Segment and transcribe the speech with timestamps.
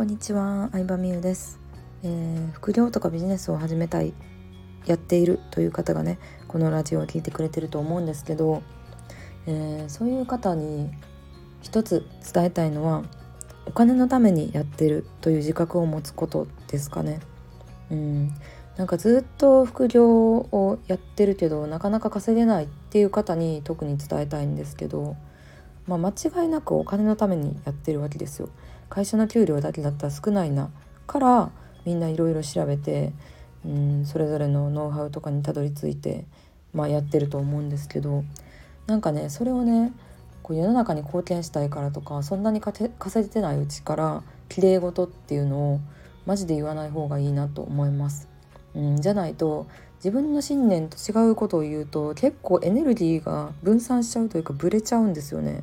[0.00, 1.60] こんにちは、相葉美優です、
[2.02, 4.14] えー、副業とかビジネスを始めたい
[4.86, 8.62] やっているという方がねこのラジオを聞いてくれてると思うんですけど、
[9.46, 10.88] えー、そういう方に
[11.60, 13.02] 一つ伝えたいのは
[13.66, 17.20] お金のためにやってるという自覚を持つことですかね。
[17.90, 18.34] うん
[18.78, 25.16] なんかずっと副業をやってるけどなかなか稼げないっていう方に特に伝えたいんですけど、
[25.86, 28.48] まあ、間違いなくお金のためにやってるわけですよ。
[28.90, 30.70] 会社の給料だけだったら少ないな
[31.06, 31.50] から
[31.86, 33.12] みんないろいろ調べて
[33.64, 36.26] うんそれぞれのノウハウとかにたどり着いて、
[36.74, 38.24] まあ、やってると思うんですけど
[38.86, 39.92] なんかねそれをね
[40.42, 45.80] こう世の中に貢献したいからとかそんなに稼いでないうちからきれい事っていうのを
[46.26, 48.28] マジで言わない方がいいなと思います。
[48.74, 55.62] うん、じゃないと自分の信念と違うことを言うと結構エネルギーが分散しちゃうというかブレちゃうんですよね。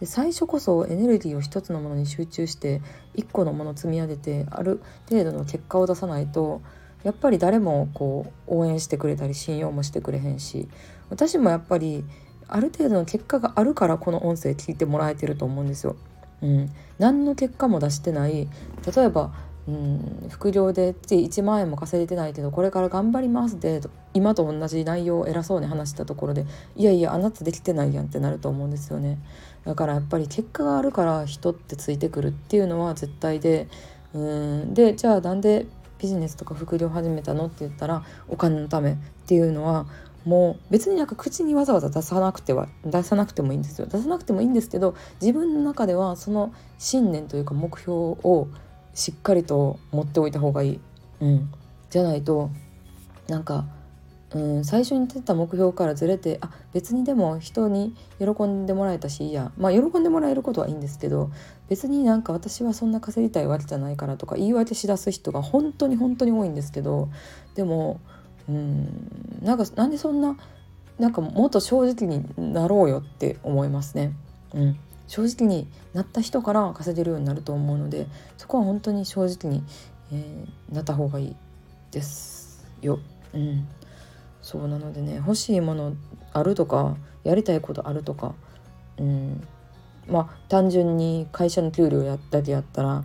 [0.00, 2.82] で最初こそエネルギーを一つのものに集中して
[3.14, 6.62] 一個のものを積み上げてある程度の結果を出さないと
[7.04, 10.68] やっぱり誰もこう応援してくれたり信用もしてくれへんし
[11.10, 12.04] 私もやっぱり
[12.48, 15.96] ある程度の結果があるからこの音声聞いてもらえてると思うんですよ。
[16.42, 18.48] うん、何の結果も出してない
[18.94, 19.32] 例えば
[19.66, 23.80] うん副業で1万円も稼いでないけどこれから頑張りますで
[24.14, 29.18] 今と同じ内容を偉そうに話したところでいやいやあなたできてないやんってなると思うんですよね。
[29.64, 33.68] だからやっぱり結果があるから人ってついてくるっていうのは絶対で
[34.14, 34.74] うん。
[34.74, 35.66] でじゃあなんで
[35.98, 39.86] ビジネスとか副業始めたのって言ったらお金のためっていうのは
[40.24, 43.86] もう別になんか口にわざわざ出さなくては出さなくてもいいんですよ。
[43.86, 48.48] 出さなくてもいいんですけど自分の中ではその信念というか目標を
[48.94, 50.80] しっかりと持っておいた方がいい、
[51.20, 51.52] うん、
[51.90, 52.50] じゃないと
[53.28, 53.64] なんか、
[54.34, 61.30] うん、最初に出た目標からずれてあ別にでも人に喜んでもらえたしいいやまあ喜んでもらえることはいいんですけど
[61.68, 67.08] 別になんか私はそんな稼ぎたいわけじゃないからとか言い訳しだす人が本当に本当に多いんですけど
[67.54, 68.00] でも
[68.48, 70.36] うんなんかなんでそんな
[70.98, 74.12] なんかもっと正直になろうよって思いますね。
[74.52, 78.06] うん正直になった人から稼げるようになると思うので
[78.38, 79.62] そこは本当に正直に、
[80.10, 81.36] えー、なった方がいい
[81.90, 82.98] ですよ。
[83.34, 83.68] うん、
[84.44, 85.96] そうなのでね欲しいもの
[86.34, 88.34] あるとかやりたいことあるとか、
[88.98, 89.42] うん、
[90.06, 93.04] まあ単純に会社の給料やだけやったら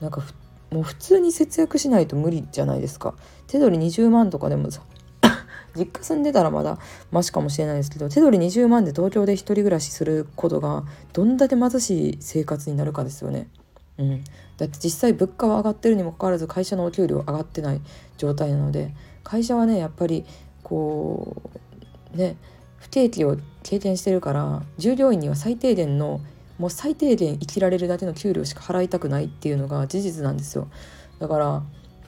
[0.00, 0.22] なんか
[0.70, 3.14] もう普通に節約しないと無理じゃないですか。
[3.46, 4.80] 手取り20万とかでもさ
[5.76, 6.78] 実家住んでたらまだ
[7.10, 13.48] マシかもしれないですけど手取り20万で東京で一人暮らしすることがどんだけ貧しい生活になるかですよね。
[13.98, 14.24] うん、
[14.56, 17.82] だって実際物価は上がってるにもかかわらず会社のお給料上がってない
[18.16, 20.24] 状態なので会社はねやっぱり
[20.70, 21.42] こ
[22.14, 22.36] うね
[22.78, 26.20] 不景気を経験してるから従業員には最低限の
[26.58, 30.68] もう最低限生きられるだけの給料しか払いたくないっていうのが事実なんですよ。
[31.18, 31.62] だから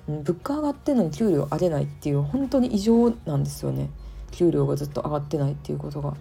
[0.06, 3.90] 物価上がってんのに給料上げないっていう本当に異常なんですよね。
[4.30, 6.14] 給料がずっと上がってないっていうことが。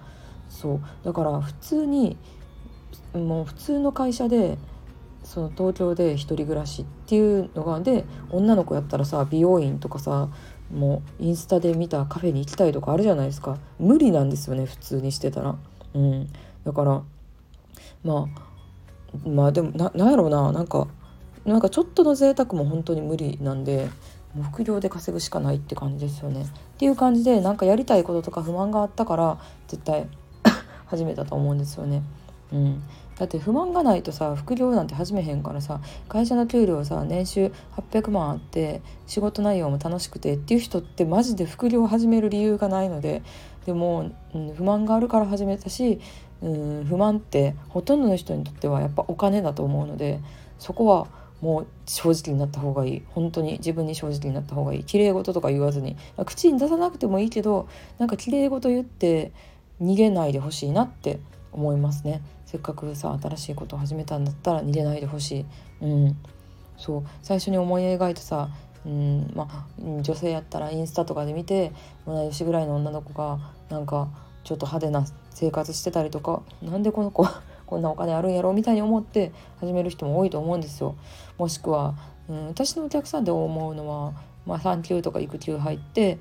[0.50, 0.82] そう。
[1.04, 2.18] だから普通に
[3.14, 4.58] もう普通の会社で
[5.32, 10.28] その東京で一人暮らしっていうのがで女の子やったらさ美容院とかさ
[10.70, 13.58] もうインスタで見たカフェに行きたいとかあるじゃないですか。
[13.80, 15.56] 無理なんですよね普通にしてたら。
[15.94, 16.28] うん。
[16.66, 17.02] だから
[18.04, 20.52] まあまあでもななんやろうな。
[20.52, 20.90] なんか
[21.46, 23.90] なんかちょっとの贅沢も本当に無理なんで
[24.52, 26.42] 副業で稼ぐしかないって感じですよね。
[26.42, 26.46] っ
[26.78, 29.38] ていう感じでなんかやりたいこととか不満があったから
[29.70, 30.10] 絶対
[30.88, 32.04] 始めたと思うんですよね。
[32.52, 32.84] うん、
[33.22, 43.22] だって不満がないとさ副業なんて始めへんからさ会社の給料さ年収800万あって仕事内容も楽しくてっていう人ってマジで副業を始める理由がないので
[43.68, 46.02] でも、うん、不満があるから始めたし、
[46.42, 46.50] う
[46.82, 50.20] ん、不満ってほとんどの人にとってはやっぱお金だと思うので
[50.58, 51.06] そこは
[51.42, 53.04] もう正直になった方がいい。
[53.10, 54.84] 本当に自分に正直になった方がいい。
[54.84, 55.98] 綺麗事とか言わずに。
[56.26, 57.68] 口に出さなくてもいいけど
[57.98, 59.32] なんか綺麗事言って
[59.82, 61.20] 逃げないでほしいなって
[61.52, 62.22] 思いますね。
[62.52, 65.46] せっかくさ新しいことを始めたんだったら逃げないでほしい
[65.82, 66.18] うん
[66.78, 68.50] そう最初に思い描いたさ
[68.86, 71.72] うんま、女性やったらインスタとかで見て
[72.08, 73.38] 同い年ぐらいの女の子が
[73.70, 74.10] なんか
[74.44, 77.28] ちょっと派手な生活してたりとかなんでこの子
[77.68, 80.96] こんなお金あるんやろみたいに思って始める人も多いと思うんですよ。
[81.38, 81.94] もしくは、
[82.28, 84.14] うん、私のお客さんで思うのは、
[84.46, 86.18] まあ、産休とか育休入って、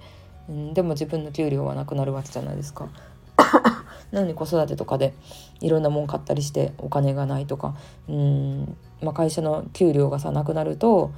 [0.48, 2.88] うん、でも自分の給料はなくなるわけじゃないですか。
[4.12, 5.14] なのに子育てとかで
[5.60, 7.74] いろんなもん買ったりしてお金がないとか。
[8.08, 11.12] うん、まあ、会社の給料がさなくなると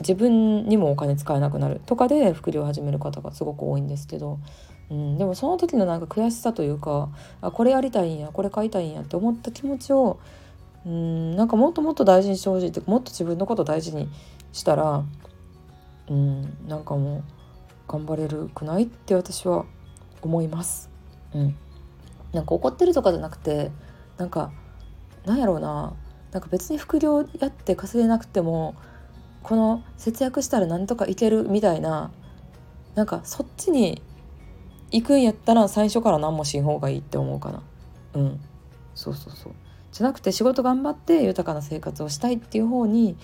[0.00, 4.38] 自分にもお金使えなくなるとかで副業を始める方がすごく多いんですけど。
[4.88, 7.08] うん、でもその時のなんか悔しさというか
[7.40, 10.20] あこれやりたいんやこれ買いたいんやって思った気持ちを、
[10.86, 11.36] うん。
[11.36, 14.08] なんかもっともっと大事にしてほしいってもっと自分のこと大事に
[14.52, 15.04] したら
[16.08, 16.68] うん。
[16.68, 17.22] なんかもう
[17.88, 19.64] 頑張れるくないって私は
[20.22, 20.95] 思います。
[21.36, 21.56] うん、
[22.32, 23.70] なんか怒ってるとかじゃなくて
[24.16, 24.52] なんか
[25.24, 25.94] なんやろうな。
[26.32, 28.74] なんか別に副業やって稼げなくても
[29.42, 32.10] この節約したらなんとかいけるみたいな
[32.94, 34.02] なんかそっちに
[34.90, 37.62] 行くんやったら最初から何もしん方がいいって思うかな。
[38.14, 38.40] うん。
[38.94, 39.52] そうそうそう。
[39.92, 43.16] じゃなくて仕事頑張って豊かな生活をしたいっていう方に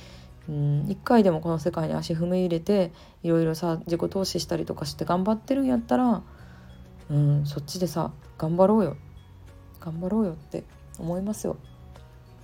[0.49, 2.93] うん一回でもこの世界に足踏み入れて
[3.23, 6.23] いろいろさ自己投資したりとかして頑張ってるんやったら
[7.11, 8.97] うんそっちでさ頑張ろうよ。
[9.81, 10.65] 頑張ろうよって
[10.99, 11.57] 思いますよ。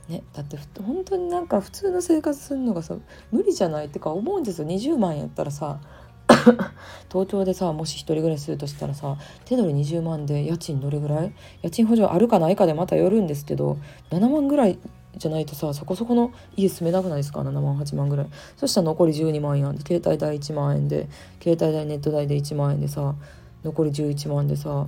[0.09, 2.97] ね、だって本当になんか普通の生活するのがさ
[3.31, 4.67] 無理じゃないってか思うんですよ。
[4.67, 5.81] 20万やったらさ
[7.13, 11.33] 東京でさもし一人暮らしするとしたらさ手取り20万で家賃どれぐらい？
[11.63, 13.77] 家賃補助あるかないかでまたよるんですけど
[14.11, 14.79] 7万ぐらい
[15.17, 18.27] じゃないとさそこそこの家住めなくないですか？7万8万ぐらい。
[18.57, 21.09] そしたら残り12万円で携帯代1万円で
[21.43, 23.15] 携帯代ネット代で1万円でさ
[23.65, 24.87] 残り11万でさ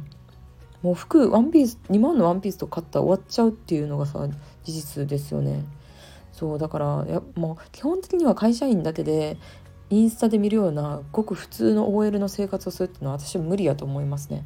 [0.82, 4.26] もう服ワンピース2万のワンピースと買ったら終わっちゃうっていうのがさ
[4.64, 5.64] 事実ですよね
[6.32, 9.37] そうだからやもう基本的には会社員だけで
[9.90, 14.44] インスタで見るようなごく普通の OL の生活をするっていうのは私は無理やと思いますね。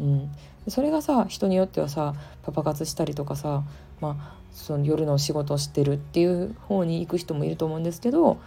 [0.00, 0.30] うん、
[0.68, 3.62] それがさ人によってはさパパ活したりとかさ、
[4.00, 8.38] まあ、その夜の仕事をしてるっていう方に行く人もいると思うんですけど、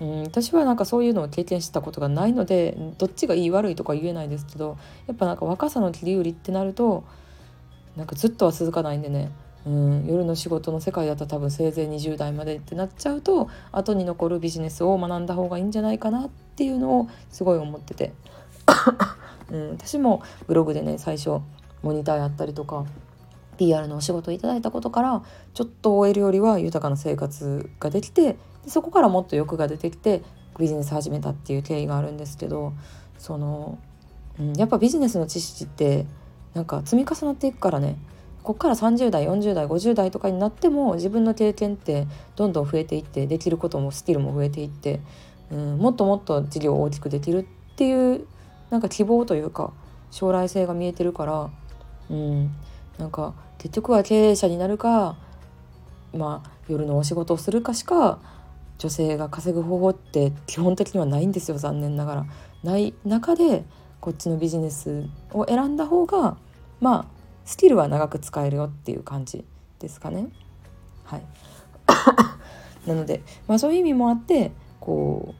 [0.00, 7.04] うん、私はなんかそういうのを経験したことがないのでどっちがいい悪いとか言えないですけどやっぱなんか若さの切り売りってなると
[7.96, 9.30] なんかずっとは続かないんでね。
[9.66, 18.14] うん、夜の仕事の世界だったら多分せいぜい20代までってなっちゃうと後に残るビジネスを学んだ方がいいんじゃないかなっていうのをすごい思ってて、
[19.52, 21.40] うん、私もブログでね最初
[21.82, 22.86] モニターやったりとか
[23.58, 25.22] PR のお仕事をいただいたことから
[25.52, 30.22] ちょっと OL よりは豊かな生活ができてでそこからもっと欲が出てきて
[30.58, 32.72] ビジネス始めたっていう経緯があるんですけど
[33.18, 33.78] その、
[34.38, 36.06] うん、やっぱビジネスの知識って
[36.54, 37.96] なんか積み重なっていくからね。
[38.42, 45.00] こっから30代40代50代とかになっても自分の経験ってどんどん増えていってできることもスキルも増えていって、
[45.50, 47.44] うん、もっともっと事業を大きくできるっ
[47.76, 48.26] ていう
[48.70, 49.74] なんか希望というか
[50.10, 51.50] 将来性が見えてるから、
[52.08, 52.50] うん、
[52.98, 55.16] なんか結局は経営者になるか、
[56.14, 58.18] まあ、夜のお仕事をするかしか
[58.80, 62.26] 女性が稼ぐ方法って基本的にはないんですよ残念ながら。
[62.64, 63.64] ない中で
[64.00, 66.38] こっちのビジネスを選んだ方が
[66.80, 67.04] まあ
[67.44, 69.44] スキルは長く使えるよっていう感じ
[69.78, 70.28] ですかね。
[71.04, 71.22] はい
[72.88, 75.34] なので、まあ、そういう意味もあってこ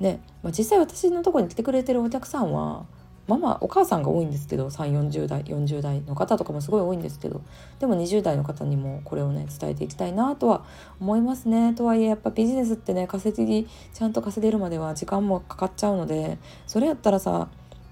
[0.00, 2.86] うね、まあ、実際私のとこに来てくれてるお客さんは
[3.28, 7.42] ママお母さんが多いんですけど3 4 0代40代の方とかもすごい多いんですけど
[7.78, 10.64] でも20代の方にもこれをね伝えていきたいなとは
[10.98, 11.74] 思いますね。
[11.74, 17.48] とはいえやっぱビジネスってね稼ぎちゃんと稼げるまでは時間もかかっちゃうのでそれやったらさ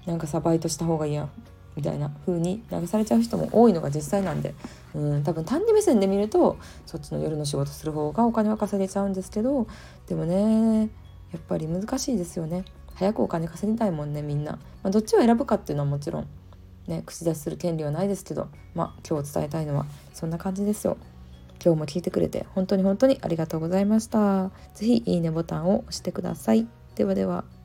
[0.07, 1.29] なんかさバイトした方がいいや
[1.75, 4.55] みたいな風に流されちゃう人も多いのが実際なんで
[4.95, 6.57] うん多分単に目線で見ると
[6.87, 9.67] そっちの夜の仕事する方がお金は稼げちゃうんですけど
[10.07, 10.89] でもね
[11.31, 12.63] やっぱり難しいですよね。
[12.97, 16.27] 早くお金稼ぎたいもんねみんな、まあ、どっちを選ぶかっていうのはもちろん
[16.87, 20.97] ね口出しする権利はないですけどまあ今日伝えたいのはそんな感じですよ。
[21.63, 24.51] 今日も聞いてくれて本当に本当にありがとうございました。
[24.75, 26.67] 是非いいねボタンを押してください。
[26.95, 27.56] ではでは。